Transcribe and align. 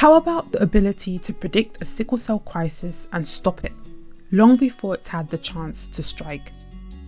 How 0.00 0.14
about 0.14 0.50
the 0.50 0.62
ability 0.62 1.18
to 1.18 1.34
predict 1.34 1.82
a 1.82 1.84
sickle 1.84 2.16
cell 2.16 2.38
crisis 2.38 3.06
and 3.12 3.28
stop 3.28 3.64
it 3.64 3.74
long 4.32 4.56
before 4.56 4.94
it's 4.94 5.08
had 5.08 5.28
the 5.28 5.36
chance 5.36 5.88
to 5.88 6.02
strike? 6.02 6.52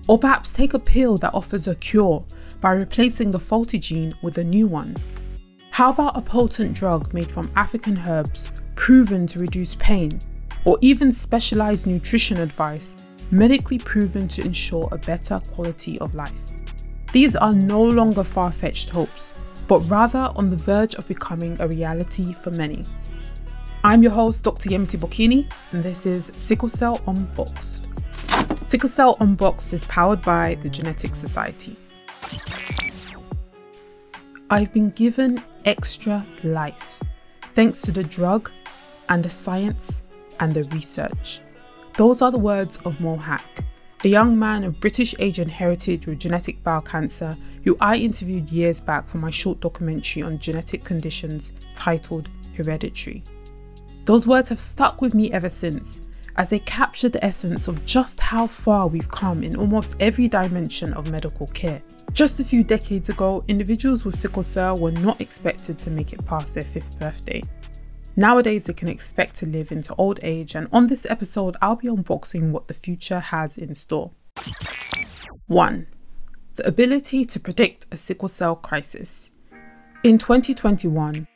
Or 0.08 0.18
perhaps 0.18 0.52
take 0.52 0.74
a 0.74 0.78
pill 0.78 1.16
that 1.16 1.32
offers 1.32 1.68
a 1.68 1.74
cure 1.76 2.22
by 2.60 2.72
replacing 2.72 3.30
the 3.30 3.38
faulty 3.38 3.78
gene 3.78 4.12
with 4.20 4.36
a 4.36 4.44
new 4.44 4.66
one? 4.66 4.94
How 5.70 5.88
about 5.88 6.18
a 6.18 6.20
potent 6.20 6.74
drug 6.74 7.14
made 7.14 7.30
from 7.30 7.50
African 7.56 7.96
herbs 7.96 8.50
proven 8.74 9.26
to 9.28 9.38
reduce 9.38 9.74
pain? 9.76 10.20
Or 10.66 10.76
even 10.82 11.10
specialized 11.10 11.86
nutrition 11.86 12.40
advice 12.40 13.02
medically 13.30 13.78
proven 13.78 14.28
to 14.28 14.44
ensure 14.44 14.90
a 14.92 14.98
better 14.98 15.40
quality 15.54 15.98
of 16.00 16.14
life? 16.14 16.34
These 17.14 17.36
are 17.36 17.54
no 17.54 17.82
longer 17.82 18.22
far 18.22 18.52
fetched 18.52 18.90
hopes, 18.90 19.32
but 19.68 19.80
rather 19.80 20.30
on 20.36 20.50
the 20.50 20.56
verge 20.56 20.94
of 20.94 21.08
becoming 21.08 21.56
a 21.60 21.68
reality 21.68 22.32
for 22.32 22.50
many. 22.50 22.84
I'm 23.84 24.02
your 24.02 24.12
host, 24.12 24.44
Dr. 24.44 24.70
Yemisi 24.70 24.98
Bokinni, 24.98 25.50
and 25.72 25.82
this 25.82 26.06
is 26.06 26.32
Sickle 26.36 26.68
Cell 26.68 27.00
Unboxed. 27.06 27.88
Sickle 28.64 28.88
Cell 28.88 29.16
Unboxed 29.20 29.72
is 29.72 29.84
powered 29.86 30.22
by 30.22 30.54
the 30.56 30.68
Genetics 30.68 31.18
Society. 31.18 31.76
I've 34.50 34.72
been 34.72 34.90
given 34.90 35.42
extra 35.64 36.24
life 36.44 37.02
thanks 37.54 37.82
to 37.82 37.92
the 37.92 38.04
drug 38.04 38.50
and 39.08 39.24
the 39.24 39.28
science 39.28 40.02
and 40.40 40.54
the 40.54 40.64
research. 40.64 41.40
Those 41.96 42.22
are 42.22 42.30
the 42.30 42.38
words 42.38 42.78
of 42.84 43.00
Mo 43.00 43.16
A 44.04 44.08
young 44.08 44.36
man 44.36 44.64
of 44.64 44.80
British 44.80 45.14
Asian 45.20 45.48
heritage 45.48 46.08
with 46.08 46.18
genetic 46.18 46.60
bowel 46.64 46.80
cancer 46.80 47.36
who 47.62 47.76
I 47.80 47.94
interviewed 47.94 48.50
years 48.50 48.80
back 48.80 49.08
for 49.08 49.18
my 49.18 49.30
short 49.30 49.60
documentary 49.60 50.24
on 50.24 50.40
genetic 50.40 50.82
conditions 50.82 51.52
titled 51.72 52.28
Hereditary. 52.56 53.22
Those 54.04 54.26
words 54.26 54.48
have 54.48 54.58
stuck 54.58 55.00
with 55.00 55.14
me 55.14 55.30
ever 55.30 55.48
since, 55.48 56.00
as 56.34 56.50
they 56.50 56.58
capture 56.58 57.10
the 57.10 57.24
essence 57.24 57.68
of 57.68 57.86
just 57.86 58.18
how 58.18 58.48
far 58.48 58.88
we've 58.88 59.08
come 59.08 59.44
in 59.44 59.54
almost 59.54 59.94
every 60.00 60.26
dimension 60.26 60.92
of 60.94 61.08
medical 61.08 61.46
care. 61.48 61.80
Just 62.12 62.40
a 62.40 62.44
few 62.44 62.64
decades 62.64 63.08
ago, 63.08 63.44
individuals 63.46 64.04
with 64.04 64.16
sickle 64.16 64.42
cell 64.42 64.76
were 64.76 64.90
not 64.90 65.20
expected 65.20 65.78
to 65.78 65.90
make 65.90 66.12
it 66.12 66.26
past 66.26 66.56
their 66.56 66.64
fifth 66.64 66.98
birthday. 66.98 67.40
Nowadays, 68.16 68.66
they 68.66 68.74
can 68.74 68.88
expect 68.88 69.36
to 69.36 69.46
live 69.46 69.72
into 69.72 69.94
old 69.94 70.20
age, 70.22 70.54
and 70.54 70.68
on 70.70 70.88
this 70.88 71.06
episode, 71.08 71.56
I'll 71.62 71.76
be 71.76 71.88
unboxing 71.88 72.50
what 72.50 72.68
the 72.68 72.74
future 72.74 73.20
has 73.20 73.56
in 73.56 73.74
store. 73.74 74.10
1. 75.46 75.86
The 76.56 76.66
ability 76.66 77.24
to 77.24 77.40
predict 77.40 77.86
a 77.90 77.96
sickle 77.96 78.28
cell 78.28 78.54
crisis. 78.54 79.30
In 80.04 80.18
2021, 80.18 81.26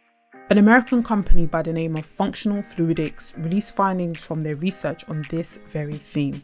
an 0.51 0.59
American 0.59 1.03
company 1.03 1.47
by 1.47 1.63
the 1.63 1.73
name 1.73 1.97
of 1.97 2.05
Functional 2.05 2.63
Fluidics 2.63 3.35
released 3.43 3.75
findings 3.75 4.21
from 4.21 4.43
their 4.43 4.57
research 4.57 5.03
on 5.09 5.25
this 5.31 5.59
very 5.69 5.97
theme. 5.97 6.43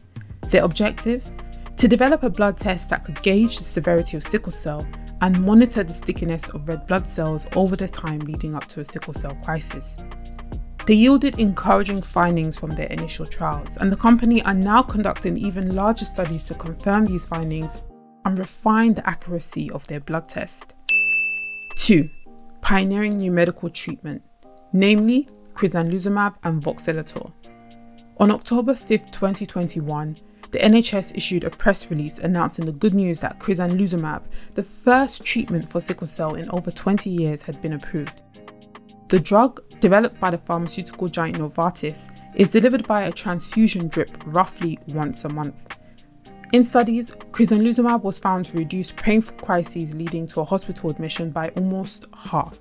Their 0.48 0.64
objective? 0.64 1.30
To 1.76 1.88
develop 1.88 2.22
a 2.22 2.30
blood 2.30 2.56
test 2.56 2.88
that 2.90 3.04
could 3.04 3.20
gauge 3.22 3.58
the 3.58 3.64
severity 3.64 4.16
of 4.16 4.22
sickle 4.22 4.52
cell 4.52 4.86
and 5.22 5.40
monitor 5.40 5.84
the 5.84 5.92
stickiness 5.92 6.48
of 6.48 6.68
red 6.68 6.86
blood 6.86 7.08
cells 7.08 7.46
over 7.56 7.76
the 7.76 7.88
time 7.88 8.18
leading 8.20 8.54
up 8.54 8.66
to 8.66 8.80
a 8.80 8.84
sickle 8.84 9.14
cell 9.14 9.34
crisis. 9.42 9.96
They 10.86 10.94
yielded 10.94 11.38
encouraging 11.38 12.02
findings 12.02 12.58
from 12.58 12.70
their 12.70 12.88
initial 12.88 13.24
trials, 13.24 13.76
and 13.76 13.90
the 13.90 13.96
company 13.96 14.42
are 14.42 14.54
now 14.54 14.82
conducting 14.82 15.38
even 15.38 15.76
larger 15.76 16.04
studies 16.04 16.44
to 16.48 16.54
confirm 16.54 17.06
these 17.06 17.24
findings 17.24 17.78
and 18.24 18.36
refine 18.36 18.94
the 18.94 19.08
accuracy 19.08 19.70
of 19.70 19.86
their 19.86 20.00
blood 20.00 20.28
test. 20.28 20.74
2. 21.76 22.08
Pioneering 22.60 23.16
new 23.16 23.30
medical 23.30 23.70
treatment, 23.70 24.22
namely 24.72 25.28
crizanlizumab 25.54 26.34
and 26.42 26.60
voxelotor. 26.60 27.32
On 28.18 28.32
October 28.32 28.74
5, 28.74 29.12
2021, 29.12 30.16
the 30.52 30.58
NHS 30.58 31.16
issued 31.16 31.44
a 31.44 31.50
press 31.50 31.90
release 31.90 32.18
announcing 32.18 32.66
the 32.66 32.72
good 32.72 32.92
news 32.92 33.22
that 33.22 33.40
crizanlizumab, 33.40 34.22
the 34.54 34.62
first 34.62 35.24
treatment 35.24 35.66
for 35.66 35.80
sickle 35.80 36.06
cell 36.06 36.34
in 36.34 36.48
over 36.50 36.70
20 36.70 37.08
years, 37.08 37.42
had 37.42 37.60
been 37.62 37.72
approved. 37.72 38.22
The 39.08 39.18
drug, 39.18 39.62
developed 39.80 40.20
by 40.20 40.30
the 40.30 40.38
pharmaceutical 40.38 41.08
giant 41.08 41.38
Novartis, 41.38 42.10
is 42.34 42.50
delivered 42.50 42.86
by 42.86 43.04
a 43.04 43.12
transfusion 43.12 43.88
drip 43.88 44.10
roughly 44.26 44.78
once 44.88 45.24
a 45.24 45.30
month. 45.30 45.54
In 46.52 46.62
studies, 46.62 47.12
crizanlizumab 47.30 48.02
was 48.02 48.18
found 48.18 48.44
to 48.46 48.58
reduce 48.58 48.92
painful 48.92 49.38
crises 49.38 49.94
leading 49.94 50.26
to 50.28 50.42
a 50.42 50.44
hospital 50.44 50.90
admission 50.90 51.30
by 51.30 51.48
almost 51.56 52.08
half. 52.14 52.58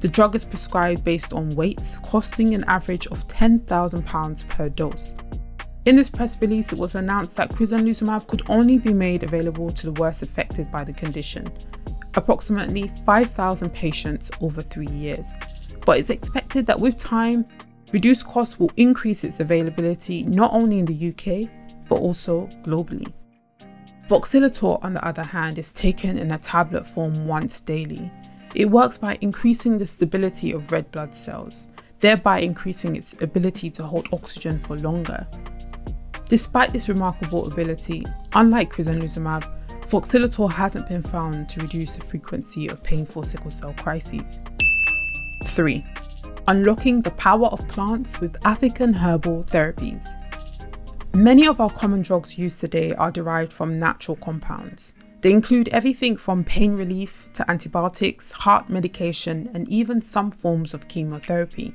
The 0.00 0.08
drug 0.08 0.34
is 0.34 0.44
prescribed 0.44 1.02
based 1.02 1.32
on 1.32 1.48
weights, 1.50 1.96
costing 1.98 2.54
an 2.54 2.64
average 2.64 3.06
of 3.06 3.26
£10,000 3.28 4.48
per 4.48 4.68
dose. 4.68 5.14
In 5.84 5.96
this 5.96 6.08
press 6.08 6.40
release, 6.40 6.72
it 6.72 6.78
was 6.78 6.94
announced 6.94 7.36
that 7.38 7.50
crizanlizumab 7.50 8.28
could 8.28 8.48
only 8.48 8.78
be 8.78 8.92
made 8.92 9.24
available 9.24 9.68
to 9.70 9.90
the 9.90 10.00
worst 10.00 10.22
affected 10.22 10.70
by 10.70 10.84
the 10.84 10.92
condition, 10.92 11.52
approximately 12.14 12.86
5,000 13.04 13.68
patients 13.70 14.30
over 14.40 14.60
three 14.60 14.86
years. 14.86 15.32
But 15.84 15.98
it's 15.98 16.10
expected 16.10 16.66
that 16.66 16.78
with 16.78 16.96
time, 16.96 17.44
reduced 17.92 18.28
costs 18.28 18.60
will 18.60 18.70
increase 18.76 19.24
its 19.24 19.40
availability 19.40 20.22
not 20.22 20.52
only 20.52 20.78
in 20.78 20.86
the 20.86 21.08
UK, 21.08 21.50
but 21.88 21.98
also 21.98 22.46
globally. 22.62 23.12
Voxelotor, 24.06 24.78
on 24.84 24.94
the 24.94 25.04
other 25.04 25.24
hand, 25.24 25.58
is 25.58 25.72
taken 25.72 26.16
in 26.16 26.30
a 26.30 26.38
tablet 26.38 26.86
form 26.86 27.26
once 27.26 27.60
daily. 27.60 28.08
It 28.54 28.66
works 28.66 28.98
by 28.98 29.18
increasing 29.20 29.78
the 29.78 29.86
stability 29.86 30.52
of 30.52 30.70
red 30.70 30.92
blood 30.92 31.12
cells, 31.12 31.66
thereby 31.98 32.38
increasing 32.38 32.94
its 32.94 33.20
ability 33.20 33.70
to 33.70 33.82
hold 33.82 34.08
oxygen 34.12 34.60
for 34.60 34.76
longer. 34.76 35.26
Despite 36.32 36.72
this 36.72 36.88
remarkable 36.88 37.46
ability, 37.46 38.06
unlike 38.32 38.72
crizanlizumab, 38.72 39.46
voxelotor 39.82 40.50
hasn't 40.50 40.88
been 40.88 41.02
found 41.02 41.46
to 41.50 41.60
reduce 41.60 41.96
the 41.96 42.02
frequency 42.02 42.68
of 42.68 42.82
painful 42.82 43.22
sickle 43.22 43.50
cell 43.50 43.74
crises. 43.76 44.40
3. 45.44 45.84
Unlocking 46.48 47.02
the 47.02 47.10
power 47.10 47.48
of 47.48 47.68
plants 47.68 48.18
with 48.18 48.46
African 48.46 48.94
herbal 48.94 49.44
therapies. 49.44 50.06
Many 51.14 51.46
of 51.46 51.60
our 51.60 51.68
common 51.68 52.00
drugs 52.00 52.38
used 52.38 52.60
today 52.60 52.94
are 52.94 53.10
derived 53.10 53.52
from 53.52 53.78
natural 53.78 54.16
compounds. 54.16 54.94
They 55.20 55.32
include 55.32 55.68
everything 55.68 56.16
from 56.16 56.44
pain 56.44 56.72
relief 56.72 57.28
to 57.34 57.50
antibiotics, 57.50 58.32
heart 58.32 58.70
medication, 58.70 59.50
and 59.52 59.68
even 59.68 60.00
some 60.00 60.30
forms 60.30 60.72
of 60.72 60.88
chemotherapy. 60.88 61.74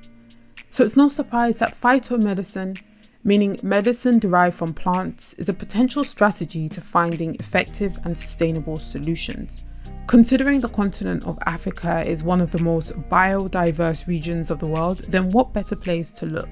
So 0.72 0.84
it's 0.84 0.98
no 0.98 1.10
surprise 1.10 1.60
that 1.60 1.80
phytomedicine, 1.80 2.82
meaning 3.24 3.60
medicine 3.64 4.20
derived 4.20 4.56
from 4.56 4.74
plants, 4.74 5.34
is 5.36 5.50
a 5.50 5.54
potential 5.54 6.04
strategy 6.04 6.70
to 6.70 6.82
finding 6.82 7.36
effective 7.36 7.98
and 8.04 8.18
sustainable 8.18 8.78
solutions. 8.78 9.64
Considering 10.08 10.62
the 10.62 10.70
continent 10.70 11.26
of 11.28 11.38
Africa 11.46 12.02
is 12.08 12.24
one 12.24 12.40
of 12.40 12.52
the 12.52 12.62
most 12.62 12.94
biodiverse 13.10 14.08
regions 14.08 14.50
of 14.50 14.60
the 14.60 14.68
world, 14.68 15.00
then 15.10 15.30
what 15.30 15.54
better 15.54 15.76
place 15.76 16.12
to 16.14 16.26
look? 16.26 16.50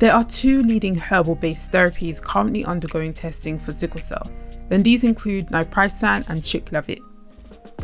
There 0.00 0.12
are 0.12 0.24
two 0.24 0.62
leading 0.62 0.96
herbal 0.96 1.36
based 1.36 1.70
therapies 1.70 2.20
currently 2.20 2.64
undergoing 2.64 3.12
testing 3.12 3.56
for 3.56 3.72
sickle 3.72 4.00
cell, 4.00 4.28
and 4.70 4.82
these 4.82 5.04
include 5.04 5.50
niprisan 5.52 6.24
and 6.28 6.42
ciklavit. 6.42 6.98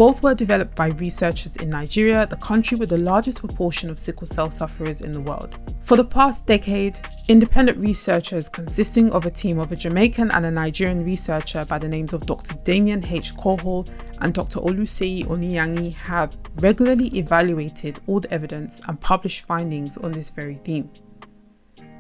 Both 0.01 0.23
were 0.23 0.35
developed 0.35 0.77
by 0.77 0.87
researchers 0.87 1.57
in 1.57 1.69
Nigeria, 1.69 2.25
the 2.25 2.37
country 2.37 2.79
with 2.79 2.89
the 2.89 2.97
largest 2.97 3.41
proportion 3.41 3.91
of 3.91 3.99
sickle 3.99 4.27
cell 4.27 4.51
sufferers 4.51 5.03
in 5.03 5.13
the 5.13 5.21
world. 5.21 5.59
For 5.81 5.95
the 5.95 6.07
past 6.07 6.47
decade, 6.47 6.99
independent 7.29 7.77
researchers 7.77 8.49
consisting 8.49 9.13
of 9.13 9.27
a 9.27 9.31
team 9.31 9.59
of 9.59 9.73
a 9.73 9.77
Jamaican 9.77 10.31
and 10.31 10.47
a 10.47 10.51
Nigerian 10.51 11.05
researcher 11.05 11.67
by 11.67 11.79
the 11.79 11.87
names 11.87 12.15
of 12.15 12.25
Dr. 12.25 12.55
Damien 12.65 13.05
H. 13.05 13.37
Cohall 13.37 13.87
and 14.23 14.33
Dr. 14.33 14.61
Oluseyi 14.61 15.27
Oniyangi 15.27 15.93
have 15.93 16.35
regularly 16.63 17.09
evaluated 17.09 18.01
all 18.07 18.21
the 18.21 18.33
evidence 18.33 18.81
and 18.89 18.99
published 19.03 19.45
findings 19.45 19.99
on 19.99 20.13
this 20.13 20.31
very 20.31 20.55
theme. 20.55 20.89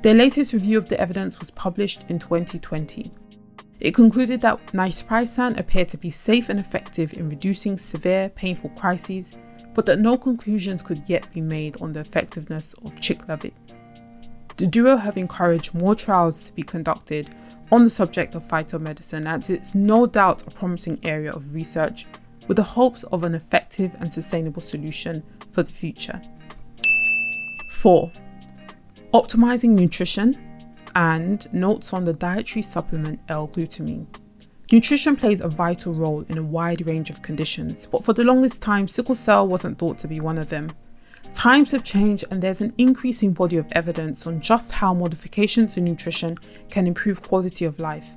Their 0.00 0.14
latest 0.14 0.54
review 0.54 0.78
of 0.78 0.88
the 0.88 0.98
evidence 0.98 1.38
was 1.38 1.50
published 1.50 2.06
in 2.08 2.18
2020. 2.18 3.12
It 3.80 3.94
concluded 3.94 4.42
that 4.42 4.74
niprisan 4.74 5.58
appeared 5.58 5.88
to 5.88 5.96
be 5.96 6.10
safe 6.10 6.50
and 6.50 6.60
effective 6.60 7.14
in 7.14 7.30
reducing 7.30 7.78
severe, 7.78 8.28
painful 8.28 8.70
crises, 8.70 9.38
but 9.72 9.86
that 9.86 10.00
no 10.00 10.18
conclusions 10.18 10.82
could 10.82 11.02
yet 11.06 11.32
be 11.32 11.40
made 11.40 11.80
on 11.80 11.92
the 11.92 12.00
effectiveness 12.00 12.74
of 12.84 12.94
ciklavit. 12.96 13.54
The 14.58 14.66
duo 14.66 14.96
have 14.96 15.16
encouraged 15.16 15.74
more 15.74 15.94
trials 15.94 16.48
to 16.48 16.54
be 16.54 16.62
conducted 16.62 17.30
on 17.72 17.84
the 17.84 17.90
subject 17.90 18.34
of 18.34 18.46
phytomedicine 18.46 19.24
as 19.24 19.48
it's 19.48 19.74
no 19.74 20.06
doubt 20.06 20.46
a 20.46 20.50
promising 20.50 20.98
area 21.02 21.30
of 21.30 21.54
research 21.54 22.06
with 22.48 22.58
the 22.58 22.62
hopes 22.62 23.04
of 23.04 23.24
an 23.24 23.34
effective 23.34 23.92
and 24.00 24.12
sustainable 24.12 24.60
solution 24.60 25.22
for 25.52 25.62
the 25.62 25.72
future. 25.72 26.20
4. 27.70 28.10
Optimizing 29.14 29.70
nutrition 29.70 30.36
and 30.94 31.52
notes 31.52 31.92
on 31.92 32.04
the 32.04 32.12
dietary 32.12 32.62
supplement 32.62 33.20
L-glutamine. 33.28 34.06
Nutrition 34.72 35.16
plays 35.16 35.40
a 35.40 35.48
vital 35.48 35.92
role 35.92 36.24
in 36.28 36.38
a 36.38 36.42
wide 36.42 36.86
range 36.86 37.10
of 37.10 37.22
conditions, 37.22 37.86
but 37.86 38.04
for 38.04 38.12
the 38.12 38.22
longest 38.22 38.62
time, 38.62 38.86
sickle 38.86 39.16
cell 39.16 39.48
wasn't 39.48 39.78
thought 39.78 39.98
to 39.98 40.06
be 40.06 40.20
one 40.20 40.38
of 40.38 40.48
them. 40.48 40.70
Times 41.32 41.72
have 41.72 41.84
changed, 41.84 42.24
and 42.30 42.40
there's 42.40 42.60
an 42.60 42.72
increasing 42.78 43.32
body 43.32 43.56
of 43.56 43.70
evidence 43.72 44.26
on 44.26 44.40
just 44.40 44.72
how 44.72 44.94
modifications 44.94 45.76
in 45.76 45.84
nutrition 45.84 46.36
can 46.70 46.86
improve 46.86 47.22
quality 47.22 47.64
of 47.64 47.80
life. 47.80 48.14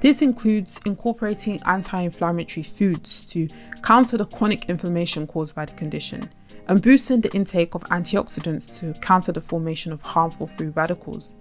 This 0.00 0.20
includes 0.20 0.78
incorporating 0.84 1.60
anti 1.64 2.02
inflammatory 2.02 2.64
foods 2.64 3.24
to 3.26 3.48
counter 3.82 4.18
the 4.18 4.26
chronic 4.26 4.68
inflammation 4.68 5.26
caused 5.26 5.54
by 5.54 5.64
the 5.64 5.72
condition, 5.72 6.30
and 6.68 6.82
boosting 6.82 7.22
the 7.22 7.32
intake 7.34 7.74
of 7.74 7.84
antioxidants 7.84 8.78
to 8.80 8.98
counter 9.00 9.32
the 9.32 9.40
formation 9.40 9.92
of 9.92 10.02
harmful 10.02 10.46
free 10.46 10.68
radicals. 10.68 11.34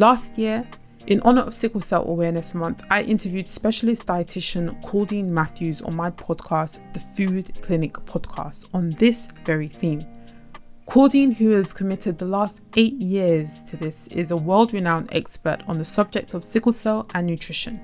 Last 0.00 0.38
year, 0.38 0.66
in 1.08 1.20
honor 1.26 1.42
of 1.42 1.52
Sickle 1.52 1.82
Cell 1.82 2.08
Awareness 2.08 2.54
Month, 2.54 2.82
I 2.88 3.02
interviewed 3.02 3.46
specialist 3.46 4.06
dietitian 4.06 4.82
Claudine 4.82 5.30
Matthews 5.34 5.82
on 5.82 5.94
my 5.94 6.10
podcast, 6.10 6.80
the 6.94 6.98
Food 6.98 7.60
Clinic 7.60 7.92
Podcast, 8.06 8.70
on 8.72 8.88
this 8.88 9.28
very 9.44 9.68
theme. 9.68 10.00
Claudine, 10.86 11.32
who 11.32 11.50
has 11.50 11.74
committed 11.74 12.16
the 12.16 12.24
last 12.24 12.62
eight 12.78 12.94
years 12.94 13.62
to 13.64 13.76
this, 13.76 14.08
is 14.08 14.30
a 14.30 14.36
world 14.38 14.72
renowned 14.72 15.10
expert 15.12 15.60
on 15.68 15.76
the 15.76 15.84
subject 15.84 16.32
of 16.32 16.44
sickle 16.44 16.72
cell 16.72 17.06
and 17.12 17.26
nutrition. 17.26 17.78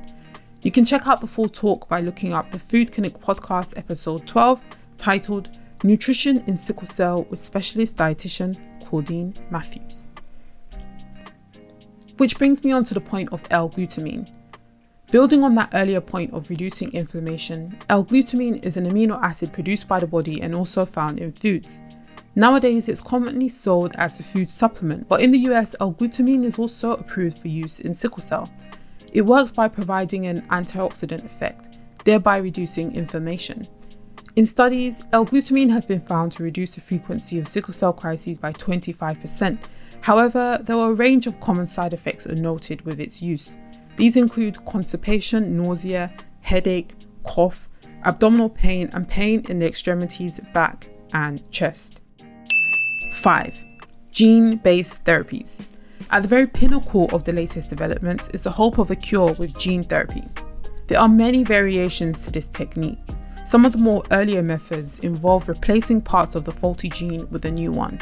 You 0.62 0.70
can 0.70 0.86
check 0.86 1.06
out 1.06 1.20
the 1.20 1.26
full 1.26 1.50
talk 1.50 1.86
by 1.86 2.00
looking 2.00 2.32
up 2.32 2.50
the 2.50 2.58
Food 2.58 2.92
Clinic 2.92 3.20
Podcast, 3.20 3.76
episode 3.76 4.26
12, 4.26 4.62
titled 4.96 5.58
Nutrition 5.84 6.42
in 6.46 6.56
Sickle 6.56 6.86
Cell 6.86 7.24
with 7.24 7.40
specialist 7.40 7.98
dietitian 7.98 8.58
Claudine 8.82 9.34
Matthews. 9.50 10.05
Which 12.16 12.38
brings 12.38 12.64
me 12.64 12.72
on 12.72 12.84
to 12.84 12.94
the 12.94 13.00
point 13.00 13.32
of 13.32 13.42
L-glutamine. 13.50 14.30
Building 15.12 15.44
on 15.44 15.54
that 15.54 15.70
earlier 15.74 16.00
point 16.00 16.32
of 16.32 16.50
reducing 16.50 16.90
inflammation, 16.92 17.78
L-glutamine 17.88 18.64
is 18.64 18.76
an 18.76 18.86
amino 18.86 19.22
acid 19.22 19.52
produced 19.52 19.86
by 19.86 20.00
the 20.00 20.06
body 20.06 20.40
and 20.40 20.54
also 20.54 20.84
found 20.84 21.18
in 21.18 21.30
foods. 21.30 21.82
Nowadays, 22.34 22.88
it's 22.88 23.00
commonly 23.00 23.48
sold 23.48 23.94
as 23.96 24.18
a 24.18 24.22
food 24.22 24.50
supplement, 24.50 25.08
but 25.08 25.20
in 25.20 25.30
the 25.30 25.38
US, 25.50 25.76
L-glutamine 25.80 26.44
is 26.44 26.58
also 26.58 26.92
approved 26.92 27.38
for 27.38 27.48
use 27.48 27.80
in 27.80 27.94
sickle 27.94 28.22
cell. 28.22 28.50
It 29.12 29.22
works 29.22 29.50
by 29.50 29.68
providing 29.68 30.26
an 30.26 30.42
antioxidant 30.48 31.24
effect, 31.24 31.78
thereby 32.04 32.38
reducing 32.38 32.94
inflammation. 32.94 33.66
In 34.36 34.44
studies, 34.44 35.04
L-glutamine 35.12 35.70
has 35.70 35.86
been 35.86 36.00
found 36.00 36.32
to 36.32 36.42
reduce 36.42 36.74
the 36.74 36.80
frequency 36.80 37.38
of 37.38 37.48
sickle 37.48 37.72
cell 37.72 37.92
crises 37.92 38.36
by 38.36 38.52
25%, 38.52 39.58
However, 40.06 40.60
there 40.62 40.76
were 40.76 40.92
a 40.92 40.94
range 40.94 41.26
of 41.26 41.40
common 41.40 41.66
side 41.66 41.92
effects 41.92 42.28
noted 42.28 42.80
with 42.82 43.00
its 43.00 43.20
use. 43.20 43.58
These 43.96 44.16
include 44.16 44.64
constipation, 44.64 45.56
nausea, 45.56 46.12
headache, 46.42 46.94
cough, 47.24 47.68
abdominal 48.04 48.48
pain, 48.48 48.88
and 48.92 49.08
pain 49.08 49.44
in 49.48 49.58
the 49.58 49.66
extremities, 49.66 50.38
back, 50.54 50.88
and 51.12 51.42
chest. 51.50 51.98
5. 53.14 53.64
Gene 54.12 54.58
based 54.58 55.04
therapies. 55.04 55.60
At 56.10 56.22
the 56.22 56.28
very 56.28 56.46
pinnacle 56.46 57.08
of 57.12 57.24
the 57.24 57.32
latest 57.32 57.68
developments 57.68 58.28
is 58.28 58.44
the 58.44 58.50
hope 58.52 58.78
of 58.78 58.92
a 58.92 58.94
cure 58.94 59.32
with 59.32 59.58
gene 59.58 59.82
therapy. 59.82 60.22
There 60.86 61.00
are 61.00 61.08
many 61.08 61.42
variations 61.42 62.24
to 62.26 62.30
this 62.30 62.46
technique. 62.46 63.00
Some 63.44 63.64
of 63.64 63.72
the 63.72 63.78
more 63.78 64.04
earlier 64.12 64.44
methods 64.44 65.00
involve 65.00 65.48
replacing 65.48 66.02
parts 66.02 66.36
of 66.36 66.44
the 66.44 66.52
faulty 66.52 66.90
gene 66.90 67.28
with 67.30 67.44
a 67.44 67.50
new 67.50 67.72
one. 67.72 67.98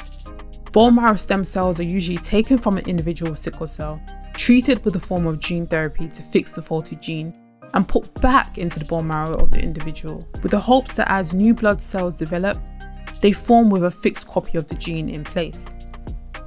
Bone 0.74 0.96
marrow 0.96 1.14
stem 1.14 1.44
cells 1.44 1.78
are 1.78 1.84
usually 1.84 2.18
taken 2.18 2.58
from 2.58 2.76
an 2.76 2.88
individual 2.88 3.36
sickle 3.36 3.68
cell, 3.68 4.02
treated 4.32 4.84
with 4.84 4.96
a 4.96 4.98
form 4.98 5.24
of 5.24 5.38
gene 5.38 5.68
therapy 5.68 6.08
to 6.08 6.20
fix 6.20 6.56
the 6.56 6.62
faulty 6.62 6.96
gene, 6.96 7.32
and 7.74 7.86
put 7.86 8.12
back 8.20 8.58
into 8.58 8.80
the 8.80 8.84
bone 8.84 9.06
marrow 9.06 9.36
of 9.36 9.52
the 9.52 9.62
individual, 9.62 10.20
with 10.42 10.50
the 10.50 10.58
hopes 10.58 10.96
that 10.96 11.08
as 11.08 11.32
new 11.32 11.54
blood 11.54 11.80
cells 11.80 12.18
develop, 12.18 12.58
they 13.20 13.30
form 13.30 13.70
with 13.70 13.84
a 13.84 13.90
fixed 13.92 14.26
copy 14.26 14.58
of 14.58 14.66
the 14.66 14.74
gene 14.74 15.08
in 15.08 15.22
place. 15.22 15.76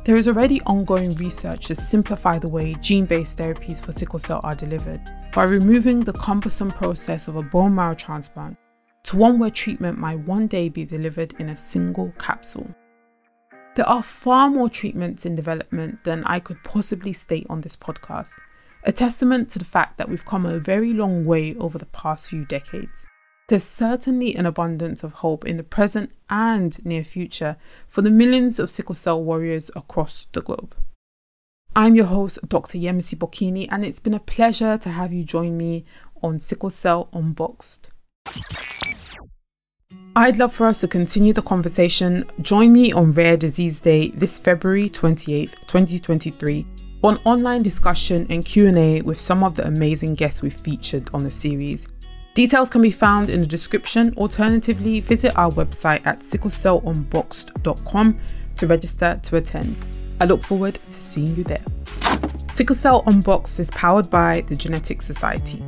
There 0.04 0.18
is 0.18 0.28
already 0.28 0.60
ongoing 0.64 1.16
research 1.16 1.68
to 1.68 1.76
simplify 1.76 2.38
the 2.38 2.50
way 2.50 2.76
gene 2.82 3.06
based 3.06 3.38
therapies 3.38 3.82
for 3.82 3.94
sickle 3.94 4.20
cell 4.20 4.42
are 4.44 4.56
delivered 4.56 5.00
by 5.32 5.46
removing 5.46 6.02
the 6.02 6.12
cumbersome 6.12 6.72
process 6.72 7.30
of 7.30 7.38
a 7.38 7.44
bone 7.44 7.74
marrow 7.74 7.96
transplant 7.96 8.58
to 9.04 9.16
one 9.16 9.40
where 9.40 9.50
treatment 9.50 9.98
might 9.98 10.20
one 10.20 10.48
day 10.48 10.68
be 10.68 10.84
delivered 10.84 11.34
in 11.40 11.48
a 11.48 11.56
single 11.56 12.12
capsule. 12.20 12.70
There 13.78 13.88
are 13.88 14.02
far 14.02 14.50
more 14.50 14.70
treatments 14.70 15.24
in 15.24 15.36
development 15.36 16.04
than 16.04 16.24
I 16.24 16.40
could 16.40 16.64
possibly 16.64 17.14
state 17.14 17.46
on 17.48 17.62
this 17.62 17.76
podcast, 17.76 18.40
a 18.84 18.92
testament 18.92 19.52
to 19.52 19.60
the 19.60 19.66
fact 19.66 20.00
that 20.00 20.10
we've 20.10 20.26
come 20.26 20.48
a 20.48 20.58
very 20.58 20.94
long 20.94 21.26
way 21.26 21.56
over 21.58 21.78
the 21.78 21.86
past 21.86 22.32
few 22.32 22.44
decades. 22.44 23.06
There's 23.50 23.64
certainly 23.64 24.36
an 24.36 24.48
abundance 24.48 25.04
of 25.04 25.14
hope 25.22 25.46
in 25.46 25.58
the 25.58 25.64
present 25.64 26.12
and 26.28 26.84
near 26.88 27.04
future 27.04 27.56
for 27.88 28.02
the 28.02 28.10
millions 28.10 28.60
of 28.60 28.72
sickle 28.72 28.96
cell 28.96 29.24
warriors 29.24 29.70
across 29.76 30.26
the 30.34 30.42
globe. 30.42 30.76
I'm 31.76 31.94
your 31.94 32.06
host, 32.06 32.50
Dr. 32.50 32.80
Yemisi 32.80 33.14
Bokinni, 33.14 33.68
and 33.70 33.86
it's 33.86 34.00
been 34.00 34.16
a 34.16 34.20
pleasure 34.20 34.80
to 34.80 34.90
have 34.90 35.14
you 35.14 35.24
join 35.24 35.56
me 35.56 35.86
on 36.24 36.40
Sickle 36.40 36.72
Cell 36.72 37.10
Unboxed. 37.14 37.92
I'd 40.18 40.40
love 40.40 40.52
for 40.52 40.66
us 40.66 40.82
to 40.82 40.88
continue 40.88 41.32
the 41.32 41.44
conversation. 41.44 42.26
Join 42.42 42.74
me 42.74 42.92
on 42.92 43.12
Rare 43.12 43.38
Disease 43.38 43.80
Day 43.80 44.10
this 44.10 44.40
February 44.40 44.90
28th, 44.90 45.52
2023 45.68 46.66
for 47.02 47.12
an 47.12 47.20
online 47.24 47.62
discussion 47.62 48.26
and 48.32 48.44
Q&A 48.44 49.04
with 49.04 49.20
some 49.20 49.44
of 49.44 49.56
the 49.56 49.68
amazing 49.68 50.16
guests 50.16 50.42
we've 50.42 50.52
featured 50.52 51.08
on 51.14 51.24
the 51.24 51.30
series. 51.30 51.88
Details 52.34 52.72
can 52.72 52.82
be 52.82 52.90
found 52.90 53.30
in 53.30 53.42
the 53.42 53.46
description. 53.46 54.12
Alternatively, 54.18 55.02
visit 55.02 55.38
our 55.38 55.52
website 55.52 56.04
at 56.08 56.22
sicklecellunboxed.com 56.22 58.18
to 58.56 58.66
register 58.66 59.20
to 59.22 59.36
attend. 59.36 59.78
I 60.20 60.26
look 60.26 60.42
forward 60.42 60.80
to 60.84 60.92
seeing 60.92 61.36
you 61.36 61.44
there. 61.44 61.64
Sickle 62.52 62.76
Cell 62.76 63.04
Unboxed 63.06 63.60
is 63.60 63.70
powered 63.70 64.10
by 64.10 64.42
the 64.48 64.56
Genetics 64.56 65.06
Society. 65.06 65.62